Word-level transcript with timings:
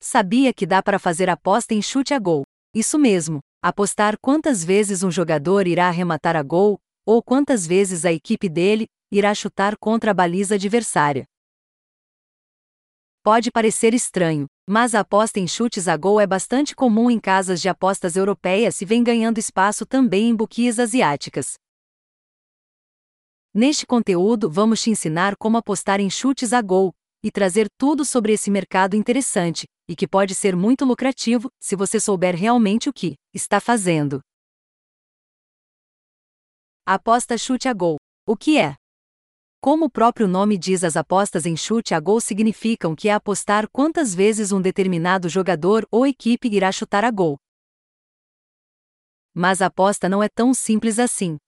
Sabia 0.00 0.52
que 0.52 0.64
dá 0.64 0.80
para 0.80 0.98
fazer 0.98 1.28
aposta 1.28 1.74
em 1.74 1.82
chute 1.82 2.14
a 2.14 2.18
gol. 2.20 2.44
Isso 2.72 2.98
mesmo, 2.98 3.40
apostar 3.60 4.16
quantas 4.20 4.62
vezes 4.62 5.02
um 5.02 5.10
jogador 5.10 5.66
irá 5.66 5.88
arrematar 5.88 6.36
a 6.36 6.42
gol, 6.42 6.78
ou 7.04 7.20
quantas 7.20 7.66
vezes 7.66 8.04
a 8.04 8.12
equipe 8.12 8.48
dele 8.48 8.86
irá 9.10 9.34
chutar 9.34 9.76
contra 9.76 10.12
a 10.12 10.14
baliza 10.14 10.54
adversária. 10.54 11.24
Pode 13.24 13.50
parecer 13.50 13.92
estranho, 13.92 14.46
mas 14.68 14.94
a 14.94 15.00
aposta 15.00 15.40
em 15.40 15.48
chutes 15.48 15.88
a 15.88 15.96
gol 15.96 16.20
é 16.20 16.26
bastante 16.26 16.76
comum 16.76 17.10
em 17.10 17.18
casas 17.18 17.60
de 17.60 17.68
apostas 17.68 18.14
europeias 18.14 18.80
e 18.80 18.84
vem 18.84 19.02
ganhando 19.02 19.38
espaço 19.38 19.84
também 19.84 20.28
em 20.28 20.34
bookies 20.34 20.78
asiáticas. 20.78 21.54
Neste 23.52 23.84
conteúdo, 23.84 24.48
vamos 24.48 24.80
te 24.80 24.90
ensinar 24.90 25.34
como 25.36 25.56
apostar 25.56 25.98
em 25.98 26.08
chutes 26.08 26.52
a 26.52 26.62
gol 26.62 26.94
e 27.22 27.32
trazer 27.32 27.66
tudo 27.76 28.04
sobre 28.04 28.32
esse 28.34 28.50
mercado 28.50 28.94
interessante 28.94 29.66
e 29.88 29.96
que 29.96 30.06
pode 30.06 30.34
ser 30.34 30.54
muito 30.54 30.84
lucrativo 30.84 31.50
se 31.58 31.74
você 31.74 31.98
souber 31.98 32.36
realmente 32.36 32.88
o 32.88 32.92
que 32.92 33.16
está 33.32 33.58
fazendo. 33.58 34.20
Aposta 36.84 37.38
chute 37.38 37.68
a 37.68 37.72
gol. 37.72 37.96
O 38.26 38.36
que 38.36 38.58
é? 38.58 38.76
Como 39.60 39.86
o 39.86 39.90
próprio 39.90 40.28
nome 40.28 40.56
diz, 40.56 40.84
as 40.84 40.96
apostas 40.96 41.44
em 41.44 41.56
chute 41.56 41.94
a 41.94 42.00
gol 42.00 42.20
significam 42.20 42.94
que 42.94 43.08
é 43.08 43.12
apostar 43.12 43.68
quantas 43.70 44.14
vezes 44.14 44.52
um 44.52 44.60
determinado 44.60 45.28
jogador 45.28 45.86
ou 45.90 46.06
equipe 46.06 46.48
irá 46.48 46.70
chutar 46.70 47.04
a 47.04 47.10
gol. 47.10 47.36
Mas 49.34 49.60
a 49.60 49.66
aposta 49.66 50.08
não 50.08 50.22
é 50.22 50.28
tão 50.28 50.54
simples 50.54 50.98
assim. 50.98 51.38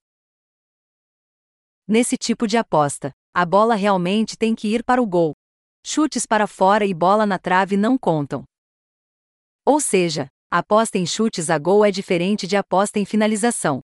Nesse 1.87 2.16
tipo 2.16 2.47
de 2.47 2.57
aposta, 2.57 3.13
a 3.33 3.45
bola 3.45 3.75
realmente 3.75 4.37
tem 4.37 4.55
que 4.55 4.69
ir 4.69 4.85
para 4.85 5.01
o 5.01 5.07
gol. 5.07 5.35
Chutes 5.83 6.27
para 6.27 6.47
fora 6.47 6.84
e 6.84 6.93
bola 6.93 7.25
na 7.27 7.39
trave 7.39 7.77
não 7.77 7.97
contam. 7.97 8.45
Ou 9.65 9.80
seja, 9.80 10.29
aposta 10.51 10.98
em 10.98 11.07
chutes 11.07 11.51
a 11.51 11.59
gol 11.59 11.84
é 11.84 11.91
diferente 11.91 12.46
de 12.46 12.57
aposta 12.57 12.99
em 12.99 13.05
finalização. 13.05 13.80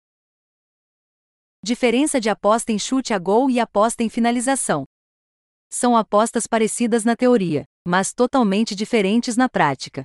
Diferença 1.62 2.20
de 2.20 2.28
aposta 2.28 2.72
em 2.72 2.78
chute 2.78 3.14
a 3.14 3.18
gol 3.18 3.50
e 3.50 3.60
aposta 3.60 4.02
em 4.02 4.08
finalização. 4.08 4.84
São 5.70 5.96
apostas 5.96 6.46
parecidas 6.46 7.04
na 7.04 7.14
teoria, 7.14 7.64
mas 7.86 8.12
totalmente 8.12 8.74
diferentes 8.74 9.36
na 9.36 9.48
prática. 9.48 10.04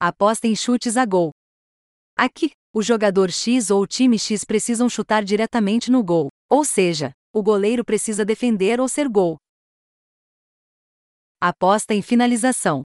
Aposta 0.00 0.46
em 0.46 0.54
chutes 0.54 0.96
a 0.96 1.04
gol. 1.04 1.32
Aqui, 2.16 2.52
o 2.72 2.82
jogador 2.82 3.30
X 3.30 3.70
ou 3.70 3.82
o 3.82 3.86
time 3.86 4.18
X 4.18 4.44
precisam 4.44 4.88
chutar 4.88 5.24
diretamente 5.24 5.90
no 5.90 6.02
gol, 6.04 6.28
ou 6.48 6.64
seja, 6.64 7.12
o 7.32 7.42
goleiro 7.42 7.84
precisa 7.84 8.24
defender 8.24 8.80
ou 8.80 8.88
ser 8.88 9.08
gol. 9.08 9.36
Aposta 11.40 11.94
em 11.94 12.02
finalização. 12.02 12.82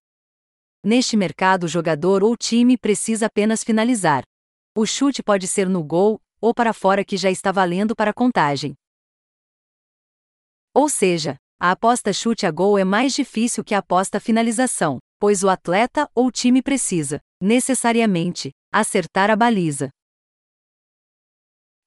Neste 0.83 1.17
mercado, 1.17 1.63
o 1.63 1.67
jogador 1.67 2.23
ou 2.23 2.37
time 2.37 2.77
precisa 2.77 3.25
apenas 3.25 3.63
finalizar. 3.63 4.21
O 4.77 4.85
chute 4.85 5.23
pode 5.23 5.47
ser 5.47 5.67
no 5.67 5.83
gol, 5.83 6.21
ou 6.39 6.53
para 6.53 6.71
fora 6.71 7.03
que 7.03 7.17
já 7.17 7.31
está 7.31 7.51
valendo 7.51 7.95
para 7.95 8.13
contagem. 8.13 8.75
Ou 10.71 10.87
seja, 10.87 11.35
a 11.59 11.71
aposta 11.71 12.13
chute 12.13 12.45
a 12.45 12.51
gol 12.51 12.77
é 12.77 12.83
mais 12.83 13.15
difícil 13.15 13.63
que 13.63 13.73
a 13.73 13.79
aposta 13.79 14.19
finalização, 14.19 14.99
pois 15.19 15.43
o 15.43 15.49
atleta 15.49 16.07
ou 16.13 16.31
time 16.31 16.61
precisa, 16.61 17.19
necessariamente, 17.41 18.51
acertar 18.71 19.31
a 19.31 19.35
baliza. 19.35 19.89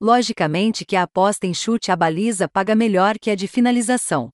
Logicamente 0.00 0.84
que 0.84 0.96
a 0.96 1.04
aposta 1.04 1.46
em 1.46 1.54
chute 1.54 1.92
à 1.92 1.96
baliza 1.96 2.48
paga 2.48 2.74
melhor 2.74 3.20
que 3.20 3.30
a 3.30 3.36
de 3.36 3.46
finalização. 3.46 4.30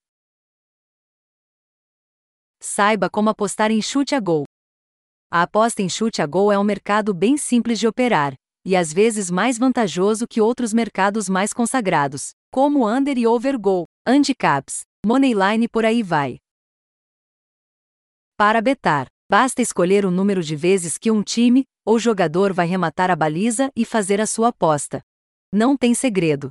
Saiba 2.64 3.10
como 3.10 3.28
apostar 3.28 3.72
em 3.72 3.82
chute 3.82 4.14
a 4.14 4.20
gol. 4.20 4.44
A 5.28 5.42
aposta 5.42 5.82
em 5.82 5.88
chute 5.88 6.22
a 6.22 6.26
gol 6.26 6.52
é 6.52 6.56
um 6.56 6.62
mercado 6.62 7.12
bem 7.12 7.36
simples 7.36 7.76
de 7.80 7.88
operar, 7.88 8.34
e 8.64 8.76
às 8.76 8.92
vezes 8.92 9.32
mais 9.32 9.58
vantajoso 9.58 10.28
que 10.28 10.40
outros 10.40 10.72
mercados 10.72 11.28
mais 11.28 11.52
consagrados, 11.52 12.30
como 12.52 12.88
under 12.88 13.18
e 13.18 13.26
over 13.26 13.58
goal, 13.58 13.86
handicaps, 14.06 14.82
moneyline 15.04 15.64
e 15.64 15.68
por 15.68 15.84
aí 15.84 16.04
vai. 16.04 16.38
Para 18.36 18.62
betar, 18.62 19.08
basta 19.28 19.60
escolher 19.60 20.06
o 20.06 20.10
número 20.12 20.40
de 20.40 20.54
vezes 20.54 20.96
que 20.96 21.10
um 21.10 21.20
time 21.20 21.64
ou 21.84 21.98
jogador 21.98 22.52
vai 22.52 22.68
rematar 22.68 23.10
a 23.10 23.16
baliza 23.16 23.72
e 23.74 23.84
fazer 23.84 24.20
a 24.20 24.26
sua 24.26 24.48
aposta. 24.48 25.02
Não 25.52 25.76
tem 25.76 25.94
segredo. 25.94 26.48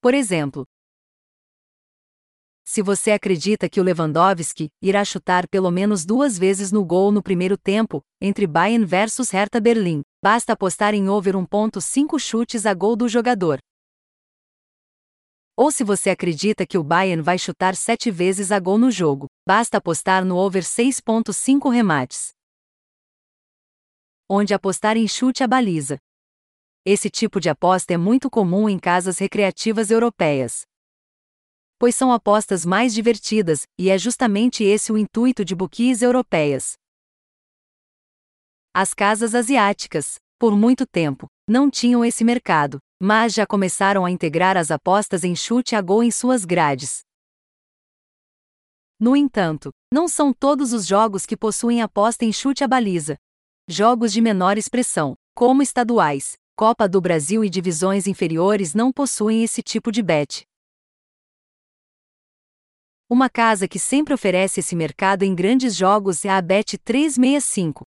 Por 0.00 0.14
exemplo, 0.14 0.64
se 2.70 2.82
você 2.82 3.12
acredita 3.12 3.66
que 3.66 3.80
o 3.80 3.82
Lewandowski 3.82 4.68
irá 4.82 5.02
chutar 5.02 5.48
pelo 5.48 5.70
menos 5.70 6.04
duas 6.04 6.36
vezes 6.36 6.70
no 6.70 6.84
gol 6.84 7.10
no 7.10 7.22
primeiro 7.22 7.56
tempo, 7.56 8.02
entre 8.20 8.46
Bayern 8.46 8.84
versus 8.84 9.30
Hertha 9.30 9.58
Berlim, 9.58 10.02
basta 10.22 10.52
apostar 10.52 10.92
em 10.92 11.08
over 11.08 11.34
1.5 11.34 12.18
chutes 12.18 12.66
a 12.66 12.74
gol 12.74 12.94
do 12.94 13.08
jogador. 13.08 13.58
Ou 15.56 15.72
se 15.72 15.82
você 15.82 16.10
acredita 16.10 16.66
que 16.66 16.76
o 16.76 16.84
Bayern 16.84 17.22
vai 17.22 17.38
chutar 17.38 17.74
sete 17.74 18.10
vezes 18.10 18.52
a 18.52 18.60
gol 18.60 18.76
no 18.76 18.90
jogo, 18.90 19.28
basta 19.48 19.78
apostar 19.78 20.22
no 20.22 20.36
over 20.36 20.62
6.5 20.62 21.72
remates. 21.72 22.32
Onde 24.28 24.52
apostar 24.52 24.98
em 24.98 25.08
chute 25.08 25.42
a 25.42 25.48
baliza. 25.48 25.96
Esse 26.84 27.08
tipo 27.08 27.40
de 27.40 27.48
aposta 27.48 27.94
é 27.94 27.96
muito 27.96 28.28
comum 28.28 28.68
em 28.68 28.78
casas 28.78 29.16
recreativas 29.18 29.90
europeias 29.90 30.68
pois 31.78 31.94
são 31.94 32.12
apostas 32.12 32.64
mais 32.64 32.92
divertidas, 32.92 33.62
e 33.78 33.88
é 33.88 33.96
justamente 33.96 34.64
esse 34.64 34.92
o 34.92 34.98
intuito 34.98 35.44
de 35.44 35.54
bookies 35.54 36.02
europeias. 36.02 36.72
As 38.74 38.92
casas 38.92 39.34
asiáticas, 39.34 40.16
por 40.38 40.56
muito 40.56 40.86
tempo, 40.86 41.26
não 41.48 41.70
tinham 41.70 42.04
esse 42.04 42.24
mercado, 42.24 42.78
mas 43.00 43.32
já 43.32 43.46
começaram 43.46 44.04
a 44.04 44.10
integrar 44.10 44.56
as 44.56 44.70
apostas 44.70 45.24
em 45.24 45.34
chute 45.34 45.74
a 45.74 45.80
gol 45.80 46.02
em 46.02 46.10
suas 46.10 46.44
grades. 46.44 47.00
No 49.00 49.14
entanto, 49.14 49.70
não 49.92 50.08
são 50.08 50.32
todos 50.32 50.72
os 50.72 50.86
jogos 50.86 51.24
que 51.24 51.36
possuem 51.36 51.80
aposta 51.80 52.24
em 52.24 52.32
chute 52.32 52.64
a 52.64 52.68
baliza. 52.68 53.16
Jogos 53.68 54.12
de 54.12 54.20
menor 54.20 54.58
expressão, 54.58 55.14
como 55.34 55.62
estaduais, 55.62 56.36
Copa 56.56 56.88
do 56.88 57.00
Brasil 57.00 57.44
e 57.44 57.48
divisões 57.48 58.08
inferiores 58.08 58.74
não 58.74 58.90
possuem 58.90 59.44
esse 59.44 59.62
tipo 59.62 59.92
de 59.92 60.02
bet. 60.02 60.42
Uma 63.10 63.30
casa 63.30 63.66
que 63.66 63.78
sempre 63.78 64.12
oferece 64.12 64.60
esse 64.60 64.76
mercado 64.76 65.22
em 65.22 65.34
grandes 65.34 65.74
jogos 65.74 66.26
é 66.26 66.28
a 66.28 66.42
Bet365. 66.42 67.80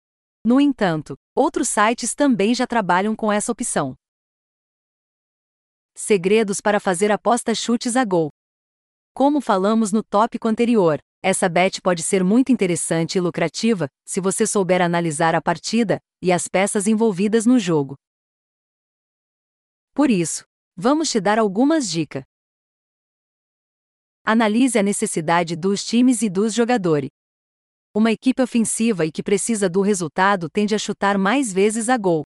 No 0.46 0.62
entanto, 0.62 1.18
outros 1.35 1.68
sites 1.68 2.16
também 2.16 2.56
já 2.56 2.66
trabalham 2.66 3.13
com 3.13 3.30
essa 3.30 3.52
opção. 3.52 3.96
Segredos 5.94 6.62
para 6.62 6.80
fazer 6.80 7.12
apostas 7.12 7.57
chutes 7.57 7.97
a 7.97 8.06
gol. 8.06 8.30
Como 9.13 9.41
falamos 9.41 9.91
no 9.91 10.02
tópico 10.02 10.47
anterior, 10.47 11.02
essa 11.22 11.50
bet 11.50 11.81
pode 11.81 12.01
ser 12.01 12.24
muito 12.24 12.53
interessante 12.53 13.18
e 13.18 13.22
lucrativa 13.22 13.90
se 14.07 14.22
você 14.22 14.47
souber 14.47 14.81
analisar 14.81 15.36
a 15.36 15.41
partida 15.41 16.00
e 16.22 16.31
as 16.31 16.47
peças 16.47 16.88
envolvidas 16.88 17.46
no 17.46 17.59
jogo. 17.59 17.96
Por 19.94 20.09
isso, 20.09 20.46
vamos 20.78 21.12
te 21.12 21.19
dar 21.19 21.38
algumas 21.38 21.90
dicas. 21.91 22.24
Analise 24.25 24.78
a 24.78 24.84
necessidade 24.84 25.56
dos 25.56 25.84
times 25.84 26.22
e 26.22 26.30
dos 26.30 26.53
jogadores. 26.53 27.09
Uma 27.94 28.12
equipe 28.12 28.41
ofensiva 28.41 29.06
e 29.06 29.12
que 29.12 29.24
precisa 29.24 29.68
do 29.68 29.81
resultado 29.81 30.50
tende 30.50 30.75
a 30.75 30.78
chutar 30.78 31.18
mais 31.18 31.52
vezes 31.52 31.90
a 31.90 31.97
gol. 31.97 32.24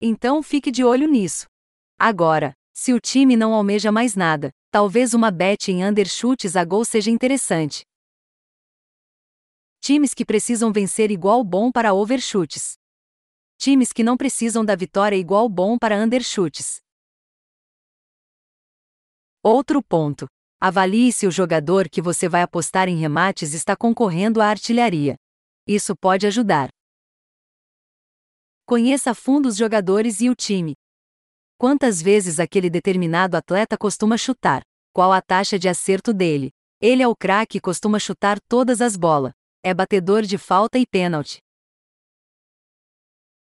Então 0.00 0.42
fique 0.42 0.70
de 0.70 0.84
olho 0.84 1.08
nisso. 1.08 1.46
Agora, 1.98 2.52
se 2.74 2.92
o 2.92 3.00
time 3.00 3.36
não 3.36 3.54
almeja 3.54 3.90
mais 3.90 4.14
nada, 4.14 4.50
talvez 4.70 5.14
uma 5.14 5.30
bet 5.30 5.72
em 5.72 5.82
underchutes 5.82 6.54
a 6.54 6.64
gol 6.64 6.84
seja 6.84 7.10
interessante. 7.10 7.82
Times 9.80 10.12
que 10.12 10.26
precisam 10.26 10.72
vencer 10.72 11.10
igual 11.10 11.42
bom 11.42 11.72
para 11.72 11.94
overchutes. 11.94 12.74
Times 13.56 13.92
que 13.92 14.02
não 14.02 14.16
precisam 14.16 14.62
da 14.64 14.76
vitória 14.76 15.16
igual 15.16 15.48
bom 15.48 15.78
para 15.78 15.96
underchutes. 15.96 16.80
Outro 19.42 19.82
ponto. 19.82 20.26
Avalie 20.58 21.12
se 21.12 21.26
o 21.26 21.30
jogador 21.30 21.86
que 21.88 22.00
você 22.00 22.28
vai 22.28 22.40
apostar 22.40 22.88
em 22.88 22.96
remates 22.96 23.52
está 23.52 23.76
concorrendo 23.76 24.40
à 24.40 24.46
artilharia. 24.46 25.16
Isso 25.66 25.94
pode 25.94 26.26
ajudar. 26.26 26.70
Conheça 28.64 29.10
a 29.10 29.14
fundo 29.14 29.48
os 29.48 29.56
jogadores 29.56 30.20
e 30.20 30.30
o 30.30 30.34
time. 30.34 30.74
Quantas 31.58 32.00
vezes 32.00 32.40
aquele 32.40 32.70
determinado 32.70 33.36
atleta 33.36 33.76
costuma 33.76 34.16
chutar? 34.16 34.62
Qual 34.92 35.12
a 35.12 35.20
taxa 35.20 35.58
de 35.58 35.68
acerto 35.68 36.14
dele? 36.14 36.50
Ele 36.80 37.02
é 37.02 37.08
o 37.08 37.14
craque 37.14 37.58
e 37.58 37.60
costuma 37.60 37.98
chutar 37.98 38.38
todas 38.48 38.80
as 38.80 38.96
bolas. 38.96 39.32
É 39.62 39.74
batedor 39.74 40.22
de 40.22 40.38
falta 40.38 40.78
e 40.78 40.86
pênalti. 40.86 41.38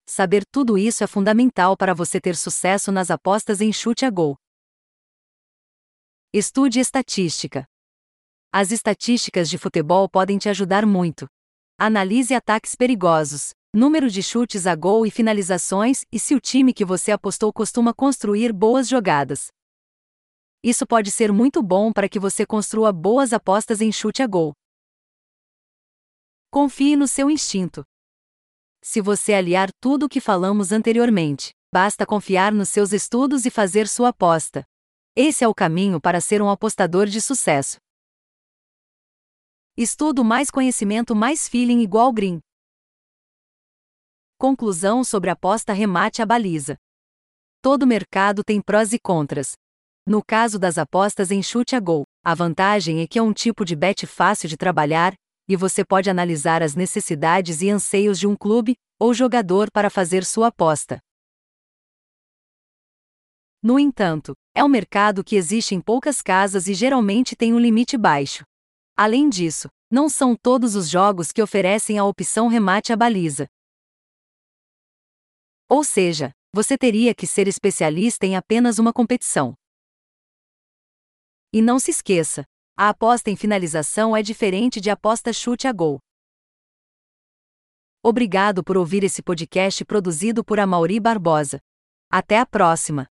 Saber 0.06 0.44
tudo 0.52 0.78
isso 0.78 1.04
é 1.04 1.08
fundamental 1.08 1.76
para 1.76 1.94
você 1.94 2.20
ter 2.20 2.36
sucesso 2.36 2.92
nas 2.92 3.10
apostas 3.12 3.62
em 3.62 3.74
chute 3.74 4.06
a 4.06 4.10
gol. 4.10 4.36
Estude 6.32 6.80
estatística. 6.80 7.66
As 8.54 8.72
estatísticas 8.72 9.50
de 9.50 9.58
futebol 9.58 10.08
podem 10.08 10.38
te 10.38 10.48
ajudar 10.48 10.86
muito. 10.86 11.28
Analise 11.76 12.36
ataques 12.36 12.76
perigosos, 12.76 13.56
número 13.74 14.08
de 14.12 14.22
chutes 14.22 14.68
a 14.68 14.76
gol 14.76 15.08
e 15.08 15.10
finalizações 15.10 16.06
e 16.12 16.20
se 16.20 16.36
o 16.36 16.40
time 16.40 16.72
que 16.72 16.86
você 16.86 17.12
apostou 17.12 17.52
costuma 17.52 17.96
construir 17.96 18.54
boas 18.54 18.88
jogadas. 18.88 19.48
Isso 20.64 20.86
pode 20.86 21.10
ser 21.10 21.32
muito 21.32 21.64
bom 21.64 21.92
para 21.92 22.08
que 22.08 22.20
você 22.20 22.46
construa 22.46 22.94
boas 22.94 23.34
apostas 23.34 23.82
em 23.82 23.92
chute 23.92 24.22
a 24.22 24.28
gol. 24.28 24.54
Confie 26.52 26.96
no 26.96 27.08
seu 27.08 27.28
instinto. 27.32 27.84
Se 28.84 29.02
você 29.02 29.34
aliar 29.34 29.72
tudo 29.82 30.06
o 30.06 30.10
que 30.10 30.22
falamos 30.22 30.72
anteriormente, 30.72 31.56
basta 31.74 32.06
confiar 32.06 32.54
nos 32.54 32.70
seus 32.70 32.94
estudos 32.94 33.48
e 33.48 33.50
fazer 33.50 33.88
sua 33.88 34.10
aposta. 34.10 34.64
Esse 35.22 35.44
é 35.44 35.48
o 35.50 35.54
caminho 35.54 36.00
para 36.00 36.22
ser 36.22 36.42
um 36.42 36.50
apostador 36.50 37.06
de 37.06 37.20
sucesso. 37.20 37.76
Estudo 39.76 40.24
mais 40.24 40.50
conhecimento 40.50 41.14
mais 41.14 41.46
feeling 41.46 41.82
igual 41.82 42.14
green. 42.14 42.40
Conclusão 44.38 45.04
sobre 45.04 45.30
aposta 45.30 45.74
remate 45.74 46.22
à 46.22 46.26
baliza. 46.26 46.78
Todo 47.62 47.86
mercado 47.86 48.46
tem 48.46 48.62
prós 48.62 48.94
e 48.94 48.98
contras. 48.98 49.58
No 50.06 50.24
caso 50.24 50.58
das 50.58 50.78
apostas 50.78 51.32
em 51.32 51.44
chute 51.44 51.76
a 51.76 51.82
gol, 51.82 52.06
a 52.24 52.34
vantagem 52.34 53.02
é 53.02 53.06
que 53.06 53.20
é 53.20 53.22
um 53.22 53.34
tipo 53.34 53.66
de 53.66 53.76
bet 53.76 54.08
fácil 54.08 54.48
de 54.48 54.56
trabalhar, 54.56 55.14
e 55.50 55.58
você 55.58 55.84
pode 55.84 56.10
analisar 56.10 56.64
as 56.64 56.76
necessidades 56.76 57.62
e 57.62 57.70
anseios 57.70 58.18
de 58.18 58.26
um 58.26 58.38
clube 58.38 58.78
ou 58.98 59.14
jogador 59.14 59.70
para 59.70 59.90
fazer 59.90 60.24
sua 60.24 60.48
aposta. 60.48 60.98
No 63.62 63.78
entanto, 63.78 64.34
é 64.56 64.64
um 64.64 64.70
mercado 64.70 65.24
que 65.24 65.36
existe 65.36 65.76
em 65.76 65.82
poucas 65.82 66.22
casas 66.22 66.68
e 66.68 66.74
geralmente 66.74 67.36
tem 67.36 67.54
um 67.54 67.60
limite 67.60 67.98
baixo. 67.98 68.44
Além 68.96 69.30
disso, 69.30 69.70
não 69.92 70.08
são 70.08 70.36
todos 70.36 70.76
os 70.76 70.90
jogos 70.90 71.32
que 71.32 71.42
oferecem 71.42 71.98
a 71.98 72.06
opção 72.06 72.48
remate 72.48 72.94
à 72.94 72.96
baliza. 72.96 73.48
Ou 75.68 75.84
seja, 75.84 76.32
você 76.54 76.78
teria 76.78 77.14
que 77.14 77.28
ser 77.28 77.48
especialista 77.48 78.26
em 78.26 78.36
apenas 78.36 78.80
uma 78.80 78.94
competição. 78.94 79.54
E 81.52 81.62
não 81.62 81.80
se 81.80 81.92
esqueça, 81.92 82.46
a 82.78 82.90
aposta 82.90 83.30
em 83.30 83.36
finalização 83.36 84.16
é 84.16 84.22
diferente 84.22 84.80
de 84.80 84.90
aposta 84.90 85.34
chute 85.34 85.68
a 85.68 85.74
gol. 85.74 86.00
Obrigado 88.02 88.64
por 88.64 88.78
ouvir 88.78 89.04
esse 89.04 89.22
podcast 89.22 89.84
produzido 89.84 90.46
por 90.46 90.60
Amauri 90.60 91.00
Barbosa. 91.00 91.60
Até 92.10 92.40
a 92.40 92.46
próxima! 92.46 93.08